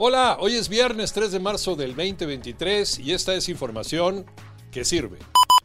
Hola, 0.00 0.36
hoy 0.38 0.54
es 0.54 0.68
viernes 0.68 1.12
3 1.12 1.32
de 1.32 1.40
marzo 1.40 1.74
del 1.74 1.96
2023 1.96 3.00
y 3.00 3.14
esta 3.14 3.34
es 3.34 3.48
información 3.48 4.26
que 4.70 4.84
sirve. 4.84 5.18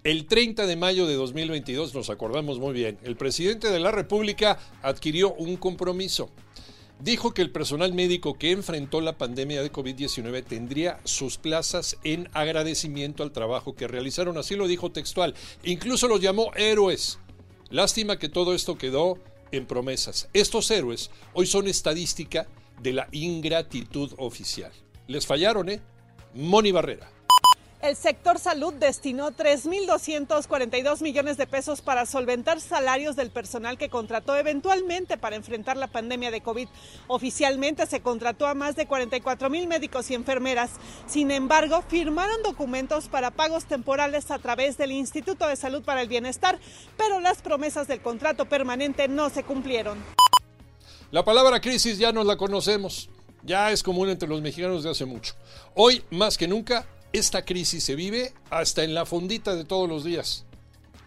El 0.03 0.25
30 0.25 0.65
de 0.65 0.75
mayo 0.75 1.05
de 1.05 1.13
2022, 1.13 1.93
nos 1.93 2.09
acordamos 2.09 2.57
muy 2.57 2.73
bien, 2.73 2.97
el 3.03 3.15
presidente 3.15 3.69
de 3.69 3.79
la 3.79 3.91
República 3.91 4.57
adquirió 4.81 5.35
un 5.35 5.55
compromiso. 5.55 6.31
Dijo 6.99 7.35
que 7.35 7.43
el 7.43 7.51
personal 7.51 7.93
médico 7.93 8.33
que 8.33 8.49
enfrentó 8.49 9.01
la 9.01 9.19
pandemia 9.19 9.61
de 9.61 9.71
COVID-19 9.71 10.43
tendría 10.43 10.99
sus 11.03 11.37
plazas 11.37 11.97
en 12.03 12.27
agradecimiento 12.33 13.21
al 13.21 13.33
trabajo 13.33 13.75
que 13.75 13.87
realizaron, 13.87 14.39
así 14.39 14.55
lo 14.55 14.67
dijo 14.67 14.91
textual. 14.91 15.35
Incluso 15.63 16.07
los 16.07 16.21
llamó 16.21 16.49
héroes. 16.55 17.19
Lástima 17.69 18.17
que 18.17 18.29
todo 18.29 18.55
esto 18.55 18.79
quedó 18.79 19.19
en 19.51 19.67
promesas. 19.67 20.27
Estos 20.33 20.71
héroes 20.71 21.11
hoy 21.33 21.45
son 21.45 21.67
estadística 21.67 22.47
de 22.83 22.93
la 22.93 23.07
ingratitud 23.11 24.13
oficial. 24.17 24.71
Les 25.07 25.25
fallaron, 25.25 25.69
¿eh? 25.69 25.81
Moni 26.33 26.71
Barrera. 26.71 27.09
El 27.83 27.97
sector 27.97 28.39
salud 28.39 28.73
destinó 28.75 29.31
3.242 29.31 31.01
millones 31.01 31.35
de 31.35 31.45
pesos 31.45 31.81
para 31.81 32.05
solventar 32.05 32.61
salarios 32.61 33.17
del 33.17 33.29
personal 33.29 33.77
que 33.77 33.89
contrató 33.89 34.37
eventualmente 34.37 35.17
para 35.17 35.35
enfrentar 35.35 35.75
la 35.75 35.87
pandemia 35.87 36.31
de 36.31 36.39
COVID. 36.39 36.69
Oficialmente 37.07 37.85
se 37.85 37.99
contrató 37.99 38.47
a 38.47 38.53
más 38.53 38.77
de 38.77 38.85
44 38.85 39.49
mil 39.49 39.67
médicos 39.67 40.09
y 40.09 40.13
enfermeras. 40.13 40.71
Sin 41.07 41.29
embargo, 41.29 41.83
firmaron 41.85 42.41
documentos 42.41 43.09
para 43.09 43.31
pagos 43.31 43.65
temporales 43.65 44.31
a 44.31 44.39
través 44.39 44.77
del 44.77 44.93
Instituto 44.93 45.45
de 45.49 45.57
Salud 45.57 45.83
para 45.83 46.01
el 46.03 46.07
Bienestar, 46.07 46.59
pero 46.95 47.19
las 47.19 47.41
promesas 47.41 47.89
del 47.89 48.01
contrato 48.01 48.45
permanente 48.45 49.09
no 49.09 49.29
se 49.29 49.43
cumplieron. 49.43 49.97
La 51.13 51.23
palabra 51.23 51.61
crisis 51.61 51.99
ya 51.99 52.11
nos 52.11 52.25
la 52.25 52.37
conocemos. 52.37 53.07
Ya 53.43 53.69
es 53.69 53.83
común 53.83 54.09
entre 54.09 54.27
los 54.27 54.41
mexicanos 54.41 54.83
de 54.83 54.89
hace 54.89 55.05
mucho. 55.05 55.35
Hoy, 55.75 56.03
más 56.09 56.39
que 56.39 56.47
nunca, 56.47 56.87
esta 57.11 57.45
crisis 57.45 57.83
se 57.83 57.93
vive 57.93 58.33
hasta 58.49 58.83
en 58.83 58.95
la 58.95 59.05
fondita 59.05 59.55
de 59.55 59.63
todos 59.63 59.87
los 59.87 60.03
días. 60.03 60.43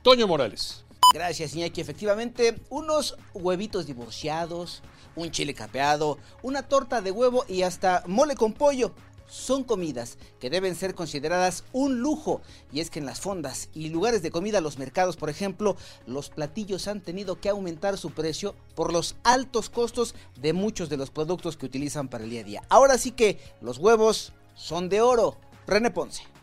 Toño 0.03 0.29
Morales. 0.29 0.85
Gracias, 1.13 1.57
Iñaki. 1.57 1.81
Efectivamente, 1.81 2.55
unos 2.69 3.17
huevitos 3.35 3.87
divorciados, 3.87 4.81
un 5.17 5.33
chile 5.33 5.55
capeado, 5.55 6.19
una 6.41 6.63
torta 6.63 7.01
de 7.01 7.11
huevo 7.11 7.45
y 7.49 7.63
hasta 7.63 8.05
mole 8.07 8.37
con 8.37 8.53
pollo 8.53 8.95
son 9.29 9.65
comidas 9.65 10.19
que 10.41 10.51
deben 10.51 10.75
ser 10.75 10.95
consideradas 10.95 11.65
un 11.73 12.01
lujo. 12.01 12.41
Y 12.73 12.81
es 12.81 12.91
que 12.91 12.99
en 12.99 13.07
las 13.07 13.21
fondas 13.21 13.69
y 13.75 13.89
lugares 13.89 14.23
de 14.23 14.31
comida, 14.31 14.61
los 14.61 14.79
mercados, 14.79 15.17
por 15.17 15.31
ejemplo, 15.31 15.77
los 16.07 16.31
platillos 16.31 16.89
han 16.89 17.01
tenido 17.01 17.41
que 17.41 17.49
aumentar 17.49 17.99
su 17.99 18.11
precio 18.11 18.55
por 18.75 18.93
los 18.93 19.17
altos 19.25 19.71
costos 19.71 20.15
de 20.41 20.53
muchos 20.53 20.89
de 20.89 20.97
los 20.97 21.11
productos 21.11 21.57
que 21.57 21.67
utilizan 21.67 22.09
para 22.09 22.25
el 22.25 22.31
día 22.31 22.41
a 22.41 22.45
día. 22.45 22.63
Ahora 22.69 22.99
sí 22.99 23.13
que 23.13 23.39
los 23.61 23.79
huevos 23.79 24.33
son 24.55 24.89
de 24.89 25.01
oro. 25.01 25.37
René 25.67 25.91
Ponce. 25.91 26.36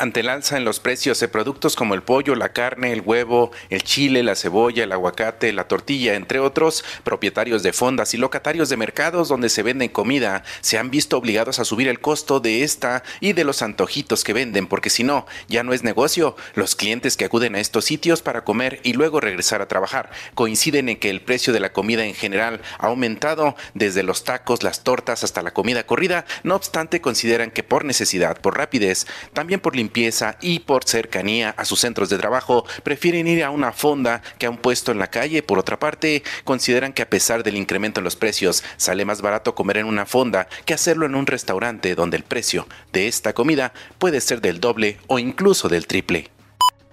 Ante 0.00 0.20
el 0.20 0.30
alza 0.30 0.56
en 0.56 0.64
los 0.64 0.80
precios 0.80 1.20
de 1.20 1.28
productos 1.28 1.76
como 1.76 1.92
el 1.92 2.02
pollo, 2.02 2.34
la 2.34 2.54
carne, 2.54 2.90
el 2.94 3.02
huevo, 3.02 3.50
el 3.68 3.82
chile, 3.82 4.22
la 4.22 4.34
cebolla, 4.34 4.84
el 4.84 4.92
aguacate, 4.92 5.52
la 5.52 5.68
tortilla, 5.68 6.14
entre 6.14 6.40
otros, 6.40 6.82
propietarios 7.04 7.62
de 7.62 7.74
fondas 7.74 8.14
y 8.14 8.16
locatarios 8.16 8.70
de 8.70 8.78
mercados 8.78 9.28
donde 9.28 9.50
se 9.50 9.62
venden 9.62 9.90
comida 9.90 10.42
se 10.62 10.78
han 10.78 10.90
visto 10.90 11.18
obligados 11.18 11.58
a 11.58 11.66
subir 11.66 11.86
el 11.86 12.00
costo 12.00 12.40
de 12.40 12.62
esta 12.62 13.02
y 13.20 13.34
de 13.34 13.44
los 13.44 13.60
antojitos 13.60 14.24
que 14.24 14.32
venden, 14.32 14.68
porque 14.68 14.88
si 14.88 15.04
no, 15.04 15.26
ya 15.48 15.64
no 15.64 15.74
es 15.74 15.82
negocio. 15.82 16.34
Los 16.54 16.76
clientes 16.76 17.18
que 17.18 17.26
acuden 17.26 17.54
a 17.54 17.60
estos 17.60 17.84
sitios 17.84 18.22
para 18.22 18.42
comer 18.42 18.80
y 18.82 18.94
luego 18.94 19.20
regresar 19.20 19.60
a 19.60 19.68
trabajar 19.68 20.12
coinciden 20.34 20.88
en 20.88 20.98
que 20.98 21.10
el 21.10 21.20
precio 21.20 21.52
de 21.52 21.60
la 21.60 21.74
comida 21.74 22.06
en 22.06 22.14
general 22.14 22.62
ha 22.78 22.86
aumentado 22.86 23.54
desde 23.74 24.02
los 24.02 24.24
tacos, 24.24 24.62
las 24.62 24.82
tortas 24.82 25.24
hasta 25.24 25.42
la 25.42 25.50
comida 25.50 25.84
corrida. 25.84 26.24
No 26.42 26.54
obstante, 26.54 27.02
consideran 27.02 27.50
que 27.50 27.64
por 27.64 27.84
necesidad, 27.84 28.40
por 28.40 28.56
rapidez, 28.56 29.06
también 29.34 29.60
por 29.60 29.76
limpieza, 29.90 30.36
y 30.40 30.60
por 30.60 30.84
cercanía 30.84 31.50
a 31.56 31.64
sus 31.64 31.80
centros 31.80 32.08
de 32.08 32.18
trabajo 32.18 32.64
prefieren 32.84 33.26
ir 33.26 33.42
a 33.42 33.50
una 33.50 33.72
fonda 33.72 34.22
que 34.38 34.46
a 34.46 34.50
un 34.50 34.56
puesto 34.56 34.92
en 34.92 35.00
la 35.00 35.08
calle. 35.08 35.42
Por 35.42 35.58
otra 35.58 35.80
parte, 35.80 36.22
consideran 36.44 36.92
que 36.92 37.02
a 37.02 37.10
pesar 37.10 37.42
del 37.42 37.56
incremento 37.56 37.98
en 37.98 38.04
los 38.04 38.14
precios, 38.14 38.62
sale 38.76 39.04
más 39.04 39.20
barato 39.20 39.56
comer 39.56 39.78
en 39.78 39.86
una 39.86 40.06
fonda 40.06 40.48
que 40.64 40.74
hacerlo 40.74 41.06
en 41.06 41.16
un 41.16 41.26
restaurante 41.26 41.96
donde 41.96 42.16
el 42.16 42.22
precio 42.22 42.68
de 42.92 43.08
esta 43.08 43.32
comida 43.32 43.72
puede 43.98 44.20
ser 44.20 44.40
del 44.40 44.60
doble 44.60 44.98
o 45.08 45.18
incluso 45.18 45.68
del 45.68 45.88
triple. 45.88 46.30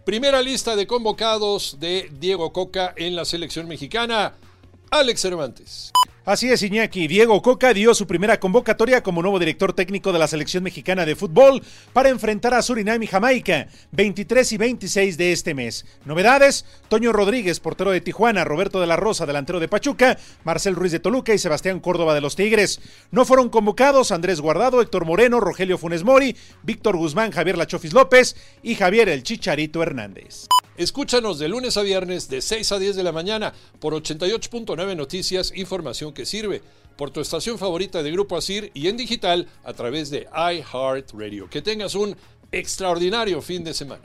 Primera 0.04 0.42
lista 0.42 0.76
de 0.76 0.88
convocados 0.88 1.78
de 1.80 2.10
Diego 2.20 2.52
Coca 2.52 2.94
en 2.98 3.16
la 3.16 3.26
selección 3.26 3.68
mexicana. 3.68 4.34
Alex 4.90 5.22
Cervantes. 5.22 5.92
Así 6.28 6.52
es, 6.52 6.62
Iñaki. 6.62 7.08
Diego 7.08 7.42
Coca 7.42 7.74
dio 7.74 7.96
su 7.96 8.06
primera 8.06 8.38
convocatoria 8.38 9.02
como 9.02 9.22
nuevo 9.22 9.40
director 9.40 9.72
técnico 9.72 10.12
de 10.12 10.20
la 10.20 10.28
selección 10.28 10.62
mexicana 10.62 11.06
de 11.06 11.16
fútbol 11.16 11.64
para 11.94 12.10
enfrentar 12.10 12.54
a 12.54 12.62
Surinam 12.62 13.02
y 13.02 13.08
Jamaica, 13.08 13.70
23 13.94 14.52
y 14.52 14.58
26 14.58 15.18
de 15.18 15.32
este 15.32 15.54
mes. 15.54 15.86
Novedades: 16.04 16.66
Toño 16.90 17.14
Rodríguez, 17.14 17.62
portero 17.62 17.92
de 17.92 18.02
Tijuana, 18.02 18.44
Roberto 18.44 18.82
de 18.82 18.88
la 18.88 18.98
Rosa, 18.98 19.26
delantero 19.26 19.62
de 19.62 19.70
Pachuca, 19.70 20.18
Marcel 20.44 20.76
Ruiz 20.76 20.92
de 20.92 21.00
Toluca 21.00 21.34
y 21.34 21.38
Sebastián 21.38 21.80
Córdoba 21.80 22.14
de 22.14 22.20
los 22.20 22.36
Tigres. 22.36 22.82
No 23.10 23.24
fueron 23.24 23.48
convocados 23.48 24.12
Andrés 24.12 24.42
Guardado, 24.42 24.82
Héctor 24.82 25.06
Moreno, 25.06 25.40
Rogelio 25.40 25.78
Funes 25.78 26.04
Mori, 26.04 26.36
Víctor 26.62 26.98
Guzmán, 26.98 27.32
Javier 27.32 27.58
Lachofis 27.58 27.94
López 27.94 28.36
y 28.62 28.76
Javier 28.76 29.08
El 29.08 29.24
Chicharito 29.24 29.82
Hernández. 29.82 30.50
Escúchanos 30.78 31.40
de 31.40 31.48
lunes 31.48 31.76
a 31.76 31.82
viernes 31.82 32.30
de 32.30 32.40
6 32.40 32.72
a 32.72 32.78
10 32.78 32.96
de 32.96 33.04
la 33.04 33.12
mañana 33.12 33.52
por 33.80 33.96
88.9 33.96 34.96
Noticias, 34.96 35.52
información 35.56 36.14
que 36.14 36.24
sirve, 36.24 36.62
por 36.96 37.10
tu 37.10 37.20
estación 37.20 37.58
favorita 37.58 38.04
de 38.04 38.12
Grupo 38.12 38.38
Asir 38.38 38.70
y 38.76 38.88
en 38.88 38.96
digital 38.96 39.48
a 39.64 39.74
través 39.74 40.12
de 40.12 40.28
iHeartRadio. 40.32 41.50
Que 41.50 41.64
tengas 41.64 41.96
un 41.96 42.16
extraordinario 42.52 43.42
fin 43.42 43.64
de 43.64 43.74
semana. 43.74 44.04